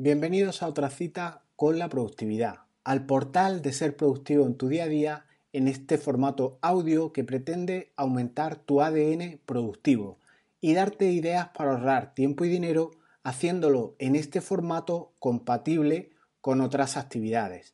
[0.00, 4.84] Bienvenidos a otra cita con la productividad, al portal de ser productivo en tu día
[4.84, 10.20] a día en este formato audio que pretende aumentar tu ADN productivo
[10.60, 12.92] y darte ideas para ahorrar tiempo y dinero
[13.24, 16.10] haciéndolo en este formato compatible
[16.40, 17.72] con otras actividades.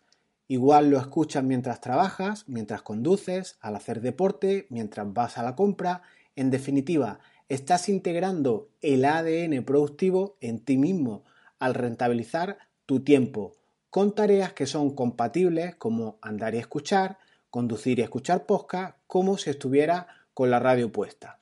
[0.49, 6.01] Igual lo escuchas mientras trabajas, mientras conduces, al hacer deporte, mientras vas a la compra.
[6.37, 7.19] En definitiva,
[7.51, 11.23] estás integrando el ADN productivo en ti mismo
[11.65, 13.57] al rentabilizar tu tiempo
[13.89, 17.17] con tareas que son compatibles como andar y escuchar,
[17.49, 21.39] conducir y escuchar podcast, como si estuviera con la radio puesta.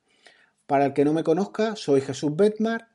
[0.66, 2.88] Para el que no me conozca, soy Jesús Betmar,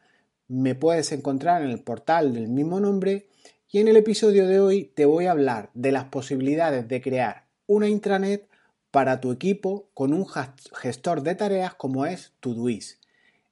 [0.48, 3.28] me puedes encontrar en el portal del mismo nombre
[3.70, 7.48] y en el episodio de hoy te voy a hablar de las posibilidades de crear
[7.66, 8.48] una intranet
[8.90, 10.26] para tu equipo con un
[10.76, 13.04] gestor de tareas como es Todoist.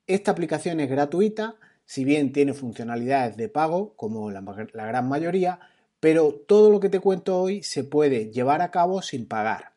[0.08, 5.60] Esta aplicación es gratuita si bien tiene funcionalidades de pago, como la, gran mayoría,
[6.00, 9.74] pero todo lo que te cuento hoy se puede llevar a cabo sin pagar.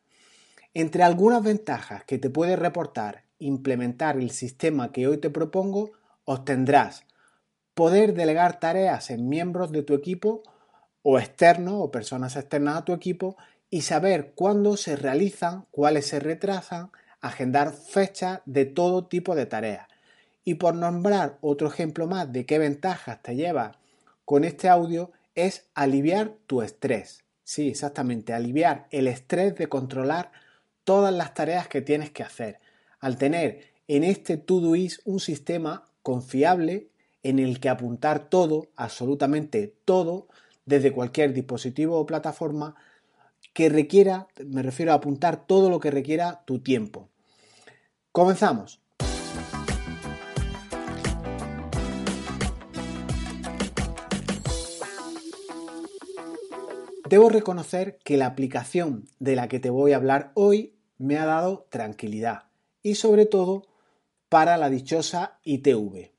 [0.73, 5.91] Entre algunas ventajas que te puede reportar implementar el sistema que hoy te propongo,
[6.25, 7.05] obtendrás
[7.73, 10.43] poder delegar tareas en miembros de tu equipo
[11.01, 13.37] o externos o personas externas a tu equipo
[13.69, 19.88] y saber cuándo se realizan, cuáles se retrasan, agendar fechas de todo tipo de tareas.
[20.49, 23.73] Y por nombrar otro ejemplo más de qué ventajas te lleva
[24.25, 27.23] con este audio, es aliviar tu estrés.
[27.43, 30.31] Sí, exactamente, aliviar el estrés de controlar
[30.83, 32.59] todas las tareas que tienes que hacer.
[32.99, 36.89] Al tener en este Todoist un sistema confiable
[37.21, 40.29] en el que apuntar todo, absolutamente todo,
[40.65, 42.73] desde cualquier dispositivo o plataforma
[43.53, 47.07] que requiera, me refiero a apuntar todo lo que requiera tu tiempo.
[48.11, 48.81] Comenzamos.
[57.09, 61.25] Debo reconocer que la aplicación de la que te voy a hablar hoy me ha
[61.25, 62.43] dado tranquilidad
[62.83, 63.63] y sobre todo
[64.29, 66.11] para la dichosa ITV.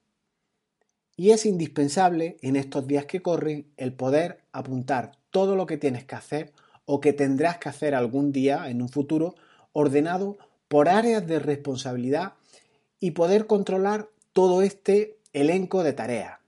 [1.14, 6.04] Y es indispensable en estos días que corren el poder apuntar todo lo que tienes
[6.06, 6.52] que hacer
[6.86, 9.36] o que tendrás que hacer algún día en un futuro
[9.72, 12.32] ordenado por áreas de responsabilidad
[12.98, 16.40] y poder controlar todo este elenco de tareas.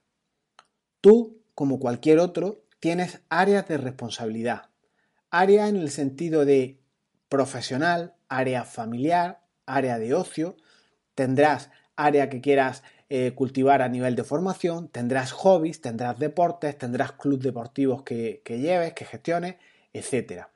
[0.99, 4.63] Tú, como cualquier otro, tienes áreas de responsabilidad.
[5.29, 6.81] Área en el sentido de
[7.29, 10.57] profesional, área familiar, área de ocio.
[11.15, 17.13] Tendrás área que quieras eh, cultivar a nivel de formación, tendrás hobbies, tendrás deportes, tendrás
[17.13, 19.55] clubes deportivos que, que lleves, que gestiones,
[19.93, 20.47] etc.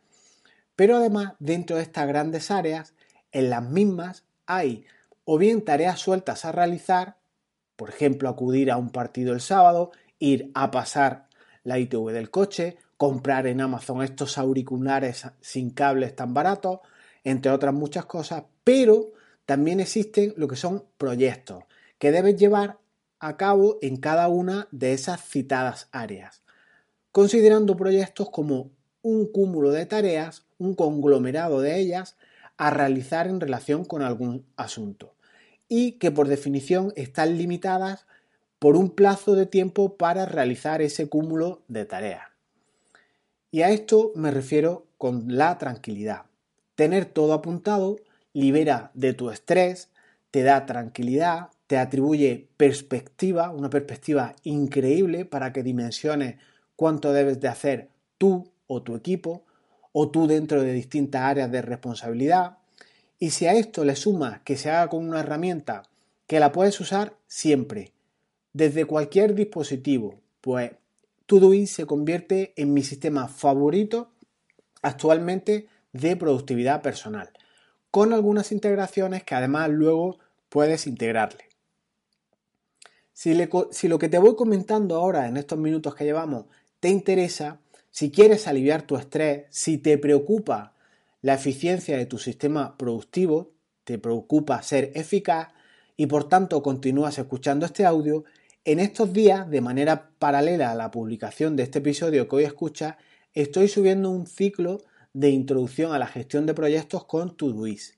[0.75, 2.93] Pero además, dentro de estas grandes áreas,
[3.31, 4.85] en las mismas hay
[5.23, 7.15] o bien tareas sueltas a realizar,
[7.77, 11.26] por ejemplo, acudir a un partido el sábado, ir a pasar
[11.67, 16.79] la ITV del coche, comprar en Amazon estos auriculares sin cables tan baratos,
[17.25, 19.11] entre otras muchas cosas, pero
[19.45, 21.65] también existen lo que son proyectos
[21.99, 22.77] que debes llevar
[23.19, 26.41] a cabo en cada una de esas citadas áreas,
[27.11, 32.15] considerando proyectos como un cúmulo de tareas, un conglomerado de ellas,
[32.55, 35.15] a realizar en relación con algún asunto,
[35.67, 38.07] y que por definición están limitadas
[38.59, 42.27] por un plazo de tiempo para realizar ese cúmulo de tareas.
[43.51, 46.25] Y a esto me refiero con la tranquilidad.
[46.75, 47.97] Tener todo apuntado
[48.33, 49.89] libera de tu estrés,
[50.31, 56.35] te da tranquilidad, te atribuye perspectiva, una perspectiva increíble para que dimensiones
[56.75, 59.43] cuánto debes de hacer tú o tu equipo,
[59.91, 62.57] o tú dentro de distintas áreas de responsabilidad.
[63.17, 65.83] Y si a esto le sumas que se haga con una herramienta
[66.27, 67.93] que la puedes usar siempre,
[68.57, 70.71] desde cualquier dispositivo, pues
[71.27, 74.09] Todoist se convierte en mi sistema favorito
[74.81, 77.29] actualmente de productividad personal,
[77.91, 80.17] con algunas integraciones que además luego
[80.49, 81.49] puedes integrarle.
[83.13, 83.37] Si,
[83.69, 86.45] si, lo que te voy comentando ahora en estos minutos que llevamos
[86.79, 87.59] te interesa,
[87.91, 90.73] si quieres aliviar tu estrés, si te preocupa
[91.21, 93.51] la eficiencia de tu sistema productivo,
[93.83, 95.49] te preocupa ser eficaz
[95.95, 98.23] y por tanto continúas escuchando este audio,
[98.67, 102.95] en estos días, de manera paralela a la publicación de este episodio que hoy escuchas,
[103.33, 104.79] estoy subiendo un ciclo
[105.13, 107.97] de introducción a la gestión de proyectos con Todoist.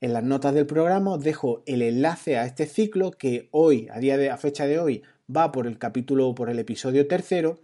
[0.00, 4.00] En las notas del programa os dejo el enlace a este ciclo que hoy, a
[4.00, 5.04] día a fecha de hoy,
[5.34, 7.60] va por el capítulo por el episodio tercero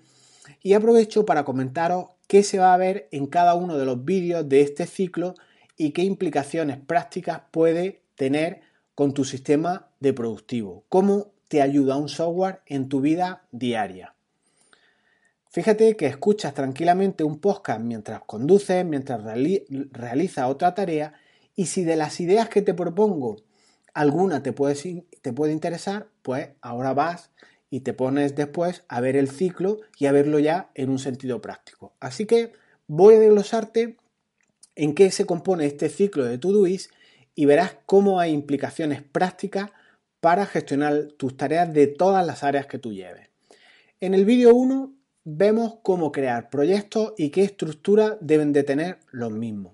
[0.63, 4.49] y aprovecho para comentaros qué se va a ver en cada uno de los vídeos
[4.49, 5.35] de este ciclo
[5.77, 8.61] y qué implicaciones prácticas puede tener
[8.95, 14.15] con tu sistema de productivo, cómo te ayuda un software en tu vida diaria.
[15.51, 21.13] Fíjate que escuchas tranquilamente un podcast mientras conduces, mientras realizas otra tarea
[21.55, 23.37] y si de las ideas que te propongo
[23.93, 27.29] alguna te puede, te puede interesar, pues ahora vas
[27.69, 31.43] y te pones después a ver el ciclo y a verlo ya en un sentido
[31.43, 31.93] práctico.
[32.01, 32.55] Así que
[32.87, 33.99] voy a desglosarte
[34.75, 36.91] en qué se compone este ciclo de Todoist
[37.35, 39.71] y verás cómo hay implicaciones prácticas
[40.23, 43.29] para gestionar tus tareas de todas las áreas que tú lleves.
[43.99, 49.33] En el vídeo 1 vemos cómo crear proyectos y qué estructura deben de tener los
[49.33, 49.73] mismos.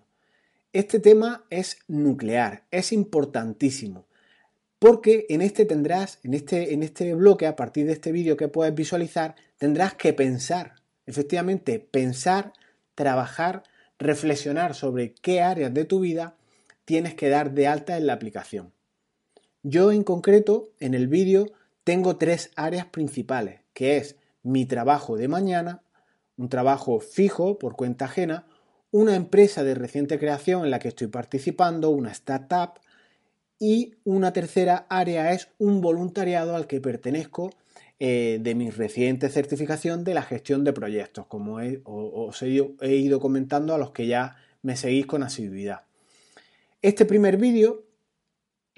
[0.73, 4.07] Este tema es nuclear, es importantísimo,
[4.79, 8.49] porque en este tendrás, en este, en este bloque, a partir de este vídeo que
[8.49, 12.55] puedes visualizar, tendrás que pensar, efectivamente, pensar,
[12.95, 13.65] trabajar,
[13.99, 16.37] reflexionar sobre qué áreas de tu vida
[16.87, 18.73] tienes que dar de alta en la aplicación.
[19.63, 21.47] Yo en concreto, en el vídeo,
[21.85, 25.83] tengo tres áreas principales, que es mi trabajo de mañana,
[26.37, 28.47] un trabajo fijo por cuenta ajena,
[28.91, 32.81] una empresa de reciente creación en la que estoy participando, una startup,
[33.59, 37.51] y una tercera área es un voluntariado al que pertenezco
[37.99, 43.75] eh, de mi reciente certificación de la gestión de proyectos, como os he ido comentando
[43.75, 45.81] a los que ya me seguís con asiduidad.
[46.81, 47.88] Este primer vídeo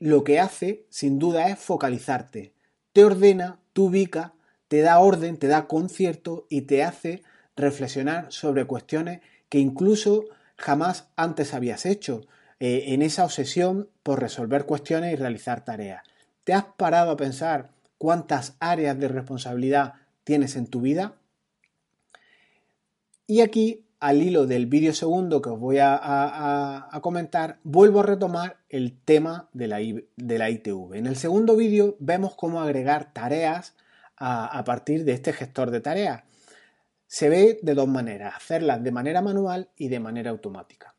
[0.00, 2.52] lo que hace, sin duda, es focalizarte.
[2.92, 4.32] Te ordena, te ubica,
[4.66, 7.22] te da orden, te da concierto y te hace
[7.54, 10.24] reflexionar sobre cuestiones que incluso
[10.56, 12.22] jamás antes habías hecho,
[12.60, 16.02] eh, en esa obsesión por resolver cuestiones y realizar tareas.
[16.44, 19.94] ¿Te has parado a pensar cuántas áreas de responsabilidad
[20.24, 21.14] tienes en tu vida?
[23.26, 28.56] Y aquí, al hilo del vídeo segundo que os voy a, comentar, vuelvo a retomar
[28.68, 29.80] el tema de la,
[30.50, 30.94] ITV.
[30.94, 33.76] En el segundo vídeo vemos cómo agregar tareas
[34.16, 36.24] a partir de este gestor de tareas.
[37.06, 40.94] Se ve de dos maneras, hacerlas de manera manual y de manera automática.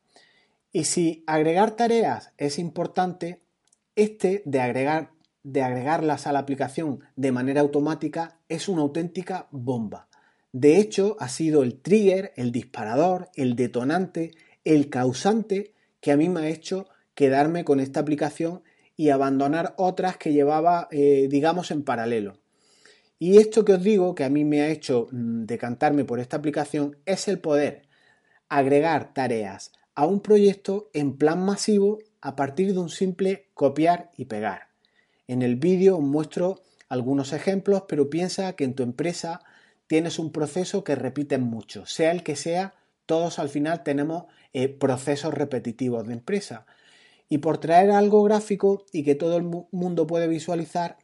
[0.71, 3.41] Y si agregar tareas es importante,
[3.95, 5.11] este de, agregar,
[5.43, 10.07] de agregarlas a la aplicación de manera automática es una auténtica bomba.
[10.51, 14.31] De hecho, ha sido el trigger, el disparador, el detonante,
[14.65, 18.63] el causante que a mí me ha hecho quedarme con esta aplicación
[18.97, 22.39] y abandonar otras que llevaba, eh, digamos, en paralelo.
[23.17, 26.37] Y esto que os digo, que a mí me ha hecho mm, decantarme por esta
[26.37, 27.83] aplicación, es el poder
[28.49, 34.25] agregar tareas a un proyecto en plan masivo a partir de un simple copiar y
[34.25, 34.69] pegar.
[35.27, 39.41] En el vídeo os muestro algunos ejemplos, pero piensa que en tu empresa
[39.91, 44.23] tienes un proceso que repiten mucho, sea el que sea, todos al final tenemos
[44.53, 46.65] eh, procesos repetitivos de empresa.
[47.27, 50.97] Y por traer algo gráfico y que todo el mundo puede visualizar,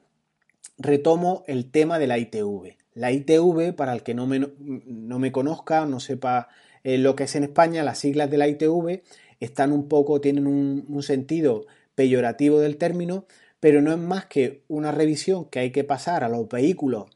[0.78, 2.78] retomo el tema de la ITV.
[2.94, 6.48] La ITV, para el que no me, no me conozca, no sepa
[6.86, 9.01] eh, lo que es en España, las siglas de la ITV
[9.42, 13.25] están un poco, tienen un, sentido peyorativo del término,
[13.60, 17.07] pero no es más que una revisión que hay que pasar a los vehículos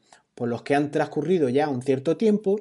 [0.42, 2.60] por los que han transcurrido ya un cierto tiempo,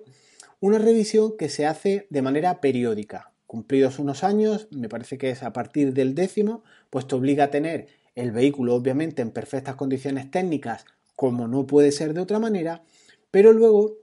[0.60, 3.32] una revisión que se hace de manera periódica.
[3.48, 7.50] Cumplidos unos años, me parece que es a partir del décimo, pues te obliga a
[7.50, 10.86] tener el vehículo obviamente en perfectas condiciones técnicas,
[11.16, 12.84] como no puede ser de otra manera,
[13.32, 13.98] pero luego,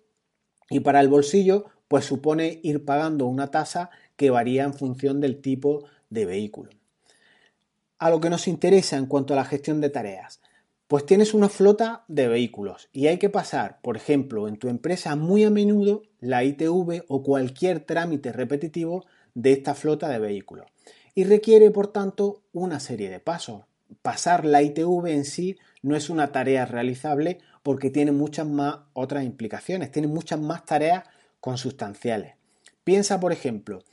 [0.68, 5.40] y para el bolsillo, pues supone ir pagando una tasa que varía en función del
[5.40, 6.72] tipo de vehículo.
[8.00, 10.40] A lo que nos interesa en cuanto a la gestión de tareas,
[10.88, 15.14] pues tienes una flota de vehículos y hay que pasar, por ejemplo, en tu empresa
[15.14, 20.66] muy a menudo la ITV o cualquier trámite repetitivo de esta flota de vehículos
[21.14, 23.62] y requiere, por tanto, una serie de pasos
[24.02, 29.24] pasar la ITV en sí no es una tarea realizable porque tiene muchas más otras
[29.24, 31.04] implicaciones, tiene muchas más tareas
[31.40, 32.34] consustanciales.
[32.84, 33.84] Piensa, por ejemplo,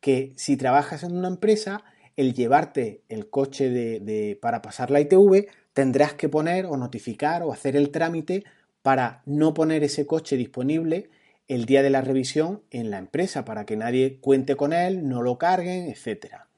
[0.00, 1.84] que si trabajas en una empresa,
[2.16, 7.52] el llevarte el coche de, para pasar la ITV, tendrás que poner o notificar o
[7.52, 8.44] hacer el trámite
[8.82, 11.10] para no poner ese coche disponible
[11.46, 15.20] el día de la revisión en la empresa, para que nadie cuente con él, no
[15.20, 16.48] lo carguen, etcétera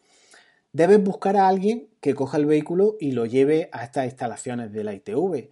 [0.76, 4.84] debes buscar a alguien que coja el vehículo y lo lleve a estas instalaciones de
[4.84, 5.48] la ITV.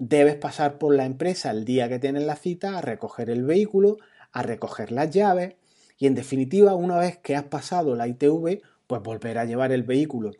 [0.00, 3.98] Debes pasar por la empresa el día que tienes la cita a recoger el vehículo,
[4.32, 5.54] a recoger las llaves
[5.98, 9.84] y en definitiva una vez que has pasado la ITV pues volver a llevar el
[9.84, 10.32] vehículo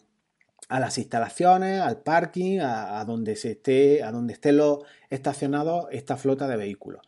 [0.69, 4.81] a las instalaciones, al parking, a, donde se esté, a donde estén los
[5.11, 7.03] estacionados esta flota de vehículos.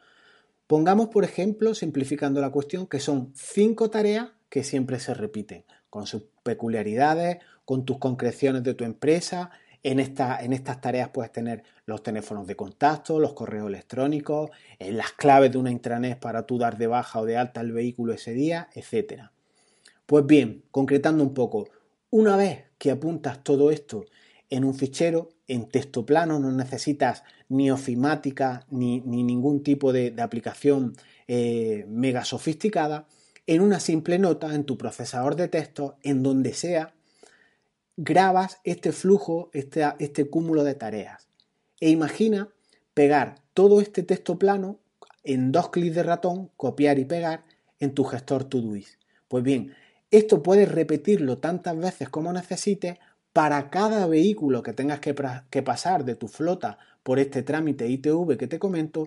[0.66, 6.06] Pongamos, por ejemplo, simplificando la cuestión, que son cinco tareas que siempre se repiten con
[6.06, 9.50] sus peculiaridades, con tus concreciones de tu empresa
[9.82, 15.52] En, en estas tareas puedes tener los teléfonos de contacto, los correos electrónicos, las claves
[15.52, 18.68] de una intranet para tú dar de baja o de alta el vehículo ese día,
[18.74, 19.30] etc.
[20.04, 21.68] Pues bien, concretando un poco,
[22.10, 24.06] una vez que apuntas todo esto
[24.50, 30.94] en un fichero, en texto plano, no necesitas ni ofimática ni, ningún tipo de, aplicación
[31.26, 33.06] eh, mega sofisticada,
[33.46, 36.94] en una simple nota en tu procesador de texto, en donde sea,
[37.96, 41.28] grabas este flujo, este, este cúmulo de tareas.
[41.80, 42.48] E imagina
[42.94, 44.78] pegar todo este texto plano
[45.24, 47.44] en dos clics de ratón, copiar y pegar
[47.80, 49.00] en tu gestor Todoist.
[49.28, 49.74] Pues bien,
[50.10, 52.98] esto puedes repetirlo tantas veces como necesites
[53.32, 55.14] para cada vehículo que tengas que,
[55.50, 59.06] que, pasar de tu flota por este trámite ITV que te comento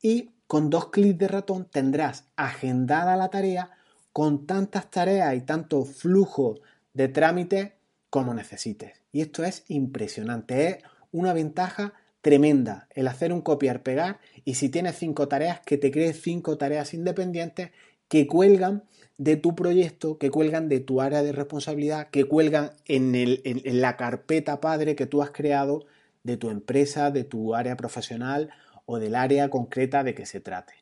[0.00, 3.70] y con dos clics de ratón tendrás agendada la tarea
[4.12, 6.60] con tantas tareas y tanto flujo
[6.92, 7.76] de trámite
[8.10, 9.00] como necesites.
[9.10, 10.78] Y esto es impresionante, es
[11.10, 16.20] una ventaja tremenda el hacer un copiar-pegar y si tienes cinco tareas, que te crees
[16.22, 17.70] cinco tareas independientes
[18.12, 18.84] que cuelgan
[19.16, 24.60] de tu proyecto, que cuelgan de tu área de responsabilidad, que cuelgan en, la carpeta
[24.60, 25.86] padre que tú has creado
[26.22, 28.50] de tu empresa, de tu área profesional
[28.84, 30.74] o del área concreta de que se trate.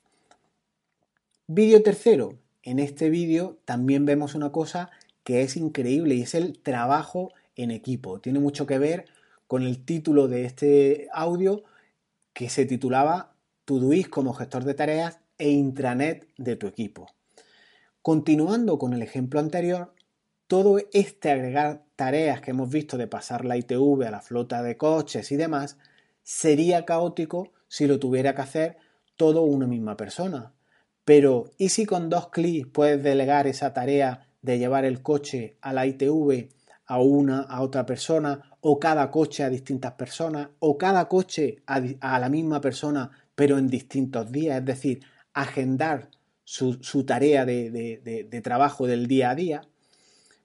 [1.46, 2.36] Vídeo tercero.
[2.64, 4.90] En este vídeo también vemos una cosa
[5.22, 8.18] que es increíble y es el trabajo en equipo.
[8.18, 9.04] Tiene mucho que ver
[9.46, 11.62] con el título de este audio
[12.32, 17.06] que se titulaba Todoist como gestor de tareas e intranet de tu equipo.
[18.02, 19.94] Continuando con el ejemplo anterior,
[20.46, 24.76] todo este agregar tareas que hemos visto de pasar la ITV a la flota de
[24.76, 25.76] coches y demás
[26.22, 28.76] sería caótico si lo tuviera que hacer
[29.16, 30.54] todo una misma persona.
[31.04, 35.72] Pero, ¿y si con dos clics puedes delegar esa tarea de llevar el coche a
[35.72, 36.48] la ITV
[36.86, 42.18] a una, a otra persona, o cada coche a distintas personas, o cada coche a,
[42.18, 45.00] la misma persona, pero en distintos días, es decir,
[45.32, 46.10] agendar
[46.50, 49.62] su, tarea de, trabajo del día a día,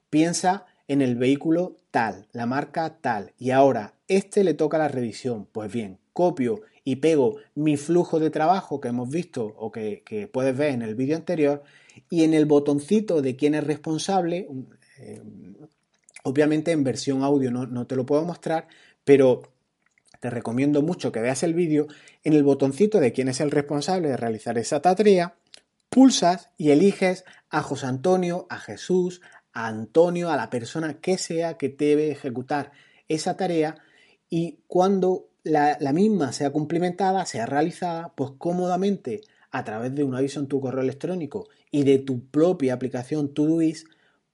[0.08, 5.48] piensa en el vehículo tal, la marca tal, y ahora este le toca la revisión.
[5.50, 10.56] Pues bien, copio y pego mi flujo de trabajo que hemos visto o que, puedes
[10.56, 11.64] ver en el vídeo anterior
[12.08, 14.46] y en el botoncito de quién es responsable,
[15.00, 15.20] eh,
[16.22, 18.68] obviamente en versión audio no, no te lo puedo mostrar,
[19.04, 19.42] pero
[20.20, 21.88] te recomiendo mucho que veas el vídeo,
[22.22, 25.34] en el botoncito de quién es el responsable de realizar esa tarea,
[25.96, 29.22] pulsas y eliges a José Antonio, a Jesús,
[29.54, 32.70] a Antonio, a la persona que sea que debe ejecutar
[33.08, 33.76] esa tarea
[34.28, 40.38] y cuando la, misma sea cumplimentada, sea realizada, pues cómodamente a través de un aviso
[40.38, 43.88] en tu correo electrónico y de tu propia aplicación Todoist,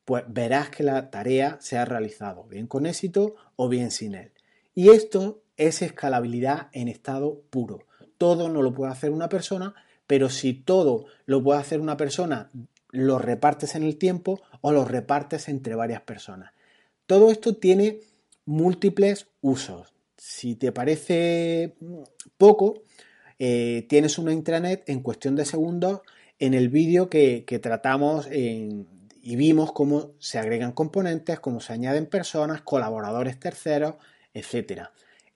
[0.04, 4.32] pues verás que la tarea se ha realizado, bien con éxito o bien sin él.
[4.74, 7.86] Y esto es escalabilidad en estado puro.
[8.18, 12.50] Todo no lo puede hacer una persona, pero si todo lo puede hacer una persona,
[12.90, 16.52] lo repartes en el tiempo o lo repartes entre varias personas.
[17.06, 18.00] Todo esto tiene
[18.44, 19.92] múltiples usos.
[20.16, 21.74] Si te parece
[22.38, 22.82] poco,
[23.38, 26.02] eh, tienes una intranet en cuestión de segundos
[26.38, 32.62] en el vídeo que, tratamos y vimos cómo se agregan componentes, cómo se añaden personas,
[32.62, 33.94] colaboradores terceros,
[34.34, 34.88] etc.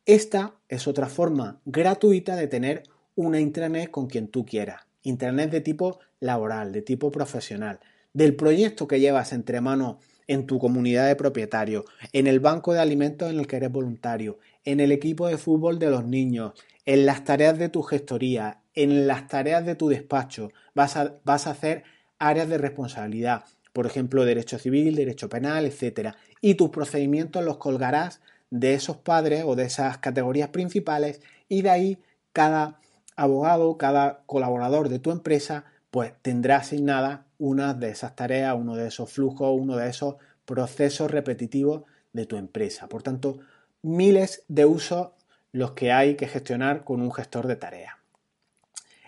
[0.04, 2.82] Esta es otra forma gratuita de tener
[3.16, 4.82] una intranet con quien tú quieras.
[5.02, 7.80] Intranet de tipo laboral, de tipo profesional,
[8.12, 9.96] del proyecto que llevas entre manos
[10.28, 14.38] en tu comunidad de propietarios, en el banco de alimentos en el que eres voluntario,
[14.64, 16.52] en el equipo de fútbol de los niños,
[16.85, 20.50] en las tareas de tu gestoría, en las tareas de tu despacho.
[20.75, 21.85] Vas a, vas a hacer
[22.18, 26.14] áreas de responsabilidad, por ejemplo, derecho civil, derecho penal, etc.
[26.40, 28.20] Y tus procedimientos los colgarás
[28.50, 31.99] de esos padres o de esas categorías principales y de ahí
[32.32, 32.80] cada
[33.16, 38.88] abogado, cada colaborador de tu empresa, pues tendrá asignada una de esas tareas, uno de
[38.88, 41.82] esos flujos, uno de esos procesos repetitivos
[42.12, 42.88] de tu empresa.
[42.88, 43.38] Por tanto,
[43.82, 45.11] miles de usos
[45.52, 47.94] los que hay que gestionar con un gestor de tareas.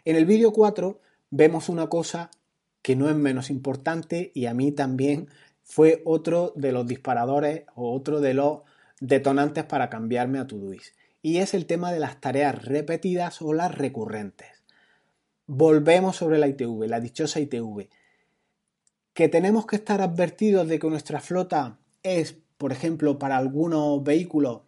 [0.05, 1.01] En el vídeo 4
[1.31, 2.31] vemos una cosa
[2.81, 5.29] que no es menos importante y a mí también
[5.63, 8.61] fue otro de los disparadores o otro de los
[9.01, 10.95] detonantes para cambiarme a Todoist.
[11.23, 14.49] Y es el tema de las tareas repetidas o las recurrentes.
[15.47, 17.89] Volvemos sobre la ITV, la dichosa ITV
[19.19, 24.61] que tenemos que estar advertidos de que nuestra flota es, por ejemplo, para algunos vehículos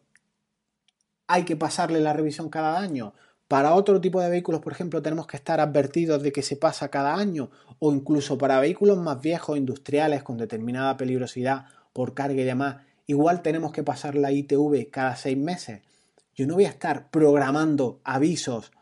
[1.29, 3.15] hay que pasarle la revisión cada año.
[3.47, 6.89] Para otro tipo de vehículos, por ejemplo, tenemos que estar advertidos de que se pasa
[6.89, 12.45] cada año o incluso para vehículos más viejos, industriales, con determinada peligrosidad por carga y
[12.45, 15.83] demás, igual tenemos que pasar la ITV cada seis meses.
[16.41, 18.73] Yo no voy a estar programando avisos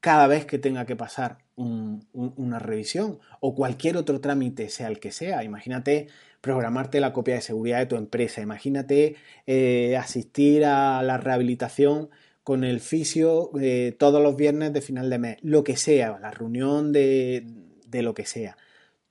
[0.00, 5.12] cada vez que tenga que pasar una revisión o cualquier otro trámite, sea el que
[5.12, 5.42] sea.
[5.42, 6.08] Imagínate
[6.42, 12.10] programarte la copia de seguridad de tu empresa, imagínate eh, asistir a la rehabilitación
[12.44, 16.30] con el fisio eh, todos los viernes de final de mes, lo que sea, la
[16.30, 17.46] reunión de,
[17.86, 18.58] de lo que sea.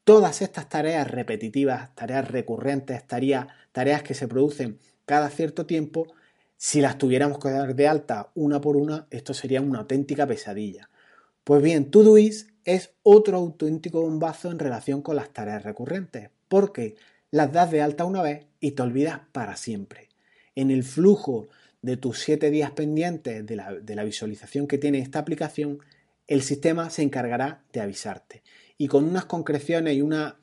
[0.04, 6.06] Todas estas tareas repetitivas, tareas recurrentes, tareas, tareas que se producen cada cierto tiempo,
[6.58, 10.90] si las tuviéramos que dar de alta una por una, esto sería una auténtica pesadilla.
[11.44, 16.96] Pues bien, Todoist es otro auténtico bombazo en relación con las tareas recurrentes, porque
[17.32, 20.10] las das de alta una vez y te olvidas para siempre.
[20.56, 21.48] En el flujo
[21.82, 25.80] de tus siete días pendientes de la, de la visualización que tiene esta aplicación,
[26.28, 28.42] el sistema se encargará de avisarte.
[28.78, 30.40] Y con unas concreciones y una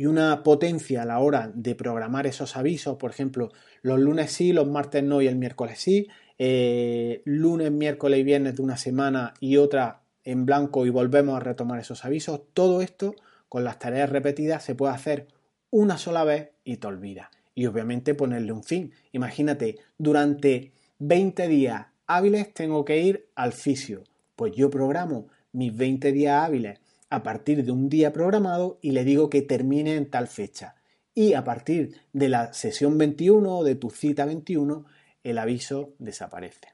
[0.00, 3.50] y una potencia a la hora de programar esos avisos, por ejemplo,
[3.82, 8.56] los lunes sí, los martes no y el miércoles sí, eh, lunes, miércoles y viernes
[8.56, 13.14] de una semana y otra en blanco y volvemos a retomar esos avisos, todo esto
[13.50, 15.26] con las tareas repetidas se puede hacer
[15.68, 17.28] una sola vez y te olvidas.
[17.54, 18.94] Y obviamente ponerle un fin.
[19.12, 24.04] Imagínate, durante 20 días hábiles tengo que ir al fisio.
[24.34, 29.04] Pues yo programo mis 20 días hábiles a partir de un día programado y le
[29.04, 30.76] digo que termine en tal fecha.
[31.14, 34.86] Y a partir de la sesión 21 o de tu cita 21,
[35.24, 36.68] el aviso desaparece.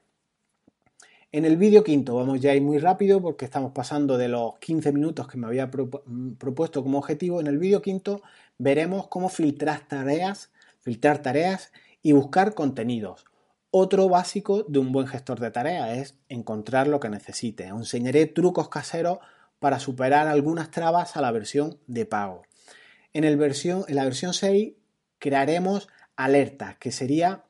[1.31, 4.57] En el vídeo quinto vamos ya a ir muy rápido porque estamos pasando de los
[4.59, 7.41] 15 minutos que me había propuesto como objetivo.
[7.41, 8.21] En el vídeo quinto
[8.57, 13.25] veremos cómo filtrar tareas, filtrar tareas y buscar contenidos.
[13.71, 17.71] Otro básico de un buen gestor de tareas es encontrar lo que necesite.
[17.73, 19.19] Os enseñaré trucos caseros
[19.59, 22.43] para superar algunas trabas a la versión de pago.
[23.13, 24.73] En, el versión, en la versión 6
[25.19, 27.43] crearemos alertas, que sería...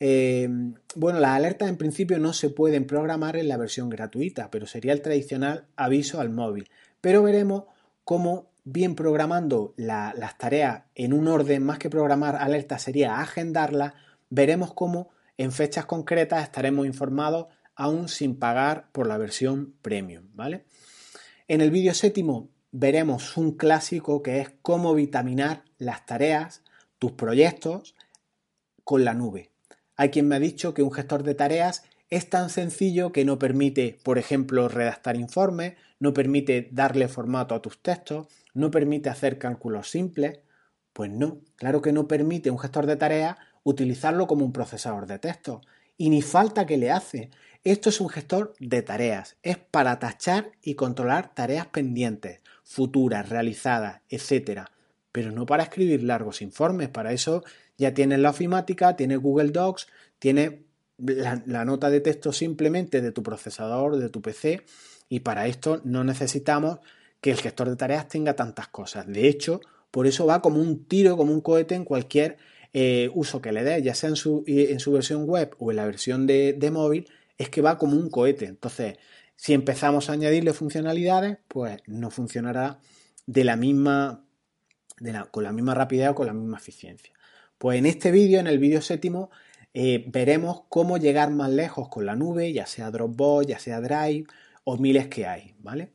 [0.00, 0.48] Eh,
[0.94, 4.92] bueno, las alertas en principio no se pueden programar en la versión gratuita, pero sería
[4.92, 6.70] el tradicional aviso al móvil.
[7.00, 7.64] Pero veremos
[8.04, 13.94] cómo bien programando las tareas en un orden, más que programar alertas sería agendarlas,
[14.30, 20.66] veremos cómo en fechas concretas estaremos informados aún sin pagar por la versión premium, ¿vale?
[21.50, 26.62] En el vídeo séptimo veremos un clásico que es cómo vitaminar las tareas,
[26.98, 27.94] tus proyectos
[28.84, 29.50] con la nube.
[29.96, 33.38] Hay quien me ha dicho que un gestor de tareas es tan sencillo que no
[33.38, 39.38] permite, por ejemplo, redactar informes, no permite darle formato a tus textos, no permite hacer
[39.38, 40.40] cálculos simples.
[40.92, 45.18] Pues no, claro que no permite un gestor de tareas utilizarlo como un procesador de
[45.18, 45.66] textos.
[45.96, 47.30] Y ni falta que le hace.
[47.64, 54.00] Esto es un gestor de tareas, es para tachar y controlar tareas pendientes, futuras, realizadas,
[54.08, 54.62] etc.
[55.12, 57.42] Pero no para escribir largos informes, para eso
[57.76, 60.52] ya tienes la ofimática, tienes Google Docs, tienes
[60.98, 64.64] la, nota de texto simplemente de tu procesador, de tu PC,
[65.08, 66.80] y para esto no necesitamos
[67.20, 69.06] que el gestor de tareas tenga tantas cosas.
[69.06, 72.36] De hecho, por eso va como un tiro, como un cohete en cualquier
[72.72, 75.76] eh, uso que le dé, ya sea en su, en su, versión web o en
[75.76, 78.46] la versión de, móvil, es que va como un cohete.
[78.46, 78.96] Entonces,
[79.36, 82.80] si empezamos a añadirle funcionalidades, pues no funcionará
[83.26, 84.24] de la misma,
[85.30, 87.12] con la misma rapidez o con la misma eficiencia.
[87.56, 89.30] Pues en este vídeo, en el vídeo séptimo,
[89.74, 94.26] eh, veremos cómo llegar más lejos con la nube, ya sea Dropbox, ya sea Drive
[94.64, 95.92] o miles que hay, ¿vale?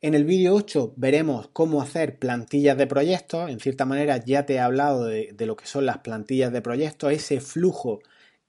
[0.00, 3.48] En el vídeo 8 veremos cómo hacer plantillas de proyectos.
[3.48, 7.12] En cierta manera ya te he hablado de, lo que son las plantillas de proyectos,
[7.12, 8.00] ese flujo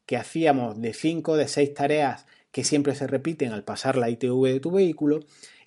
[0.05, 4.43] que hacíamos de 5, de 6 tareas que siempre se repiten al pasar la ITV
[4.45, 5.19] de tu vehículo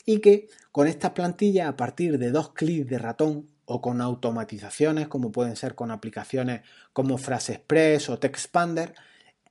[0.06, 5.08] y que con estas plantillas a partir de dos clics de ratón o con automatizaciones
[5.08, 6.62] como pueden ser con aplicaciones
[6.94, 8.94] como Phrase Express o TextPander,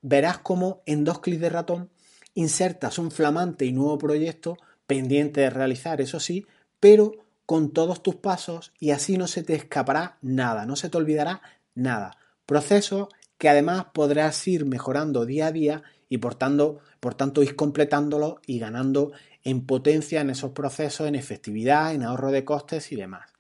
[0.01, 1.89] verás cómo en dos clics de ratón
[2.33, 6.47] insertas un flamante y nuevo proyecto pendiente de realizar, eso sí,
[6.79, 7.11] pero
[7.45, 11.41] con todos tus pasos y así no se te escapará nada, no se te olvidará
[11.75, 12.17] nada.
[12.45, 17.55] Proceso que además podrás ir mejorando día a día y por tanto, por tanto ir
[17.55, 19.11] completándolo y ganando
[19.43, 23.31] en potencia en esos procesos, en efectividad, en ahorro de costes y demás.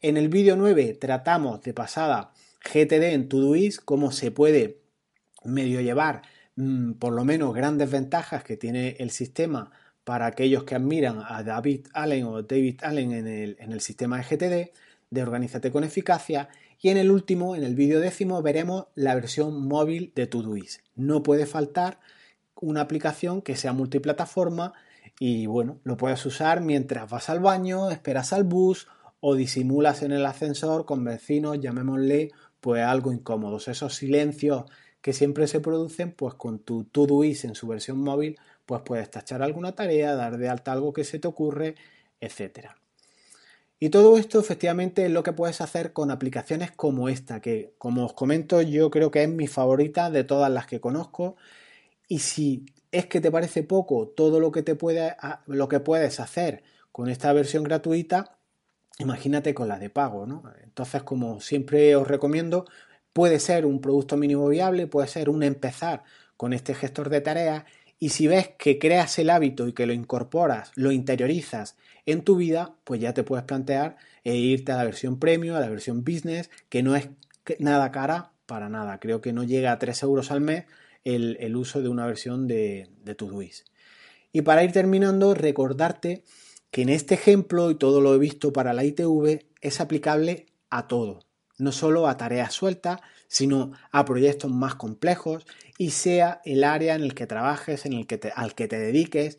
[0.00, 2.32] En el vídeo 9 tratamos de pasada
[2.62, 4.80] GTD en Todoist, cómo se puede
[5.44, 6.22] medio llevar
[6.56, 9.70] mm, por lo menos grandes ventajas que tiene el sistema
[10.04, 14.72] para aquellos que admiran a David Allen o David Allen en el, sistema de GTD,
[15.10, 16.48] de Organízate con Eficacia.
[16.80, 20.80] Y en el último, en el vídeo décimo, veremos la versión móvil de Todoist.
[20.94, 21.98] No puede faltar
[22.60, 24.72] una aplicación que sea multiplataforma
[25.18, 28.86] y bueno, lo puedes usar mientras vas al baño, esperas al bus
[29.20, 33.66] o disimulas en el ascensor con vecinos, llamémosle pues algo incómodos.
[33.66, 34.64] Esos silencios
[35.00, 39.42] que siempre se producen, pues con tu Todoist en su versión móvil, pues puedes tachar
[39.42, 41.74] alguna tarea, dar de alta algo que se te ocurre,
[42.20, 42.76] etcétera.
[43.80, 48.06] Y todo esto efectivamente es lo que puedes hacer con aplicaciones como esta, que como
[48.06, 51.36] os comento yo creo que es mi favorita de todas las que conozco.
[52.08, 55.14] Y si es que te parece poco todo lo que, te puede,
[55.46, 58.38] lo que puedes hacer con esta versión gratuita,
[58.98, 60.26] imagínate con la de pago.
[60.26, 60.42] ¿no?
[60.64, 62.66] Entonces, como siempre os recomiendo,
[63.12, 66.02] puede ser un producto mínimo viable, puede ser un empezar
[66.36, 67.64] con este gestor de tareas
[68.00, 71.76] y si ves que creas el hábito y que lo incorporas, lo interiorizas
[72.12, 75.60] en tu vida, pues ya te puedes plantear e irte a la versión premium, a
[75.60, 77.08] la versión business, que no es
[77.58, 78.98] nada cara para nada.
[78.98, 80.64] Creo que no llega a 3 euros al mes
[81.04, 83.66] el, uso de una versión de, de Todoist.
[84.32, 86.24] Y para ir terminando, recordarte
[86.70, 90.86] que en este ejemplo, y todo lo he visto para la ITV, es aplicable a
[90.86, 91.20] todo,
[91.56, 97.02] no solo a tareas sueltas, sino a proyectos más complejos y sea el área en
[97.02, 99.38] el que trabajes, en el que al que te dediques,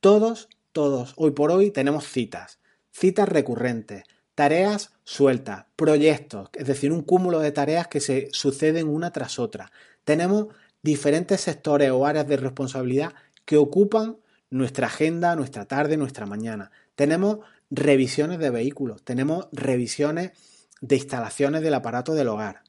[0.00, 2.58] todos, todos, hoy por hoy tenemos citas,
[2.90, 4.04] citas recurrentes,
[4.34, 9.72] tareas sueltas, proyectos, es decir, un cúmulo de tareas que se suceden una tras otra.
[10.04, 10.48] Tenemos
[10.82, 13.12] diferentes sectores o áreas de responsabilidad
[13.44, 14.16] que ocupan
[14.50, 16.70] nuestra agenda, nuestra tarde, nuestra mañana.
[16.94, 17.38] Tenemos
[17.70, 20.32] revisiones de vehículos, tenemos revisiones
[20.80, 22.62] de instalaciones del aparato del hogar,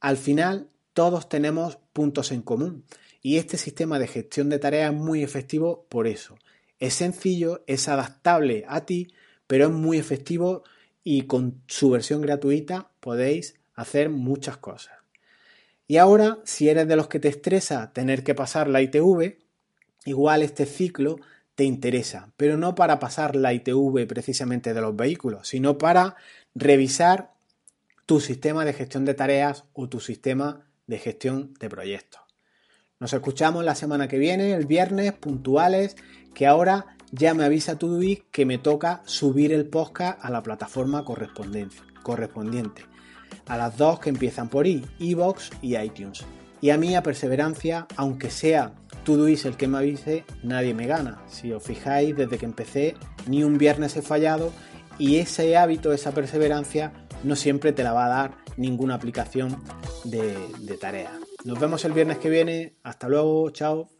[0.00, 2.84] al final, todos tenemos puntos en común
[3.22, 6.36] y este sistema de gestión de tareas es muy efectivo por eso.
[6.78, 9.08] Es sencillo, es adaptable a ti,
[9.46, 10.64] pero es muy efectivo
[11.02, 14.94] y con su versión gratuita podéis hacer muchas cosas.
[15.88, 19.38] Y ahora, si eres de los que te estresa tener que pasar la ITV,
[20.04, 21.16] igual este ciclo
[21.54, 26.16] te interesa, pero no para pasar la ITV precisamente de los vehículos, sino para
[26.54, 27.32] revisar
[28.04, 32.25] tu sistema de gestión de tareas o tu sistema de gestión de proyectos.
[32.98, 35.96] Nos escuchamos la semana que viene, el viernes, puntuales,
[36.32, 41.04] que ahora ya me avisa Todoist que me toca subir el podcast a la plataforma
[41.04, 42.86] correspondiente,
[43.46, 46.24] a las dos que empiezan por I, iBox y iTunes.
[46.62, 48.72] Y a mí a perseverancia, aunque sea
[49.04, 51.20] Todoist el que me avise, nadie me gana.
[51.28, 52.94] Si os fijáis, desde que empecé,
[53.26, 54.54] ni un viernes he fallado
[54.98, 59.62] y ese hábito, esa perseverancia, no siempre te la va a dar ninguna aplicación
[60.04, 61.12] de, de tarea.
[61.46, 62.74] Nos vemos el viernes que viene.
[62.82, 63.50] Hasta luego.
[63.50, 63.95] Chao.